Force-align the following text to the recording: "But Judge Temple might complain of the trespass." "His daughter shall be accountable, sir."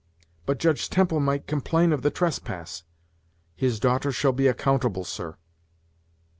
"But 0.47 0.57
Judge 0.57 0.89
Temple 0.89 1.19
might 1.19 1.45
complain 1.45 1.93
of 1.93 2.01
the 2.01 2.09
trespass." 2.09 2.81
"His 3.55 3.79
daughter 3.79 4.11
shall 4.11 4.31
be 4.33 4.47
accountable, 4.47 5.03
sir." 5.03 5.37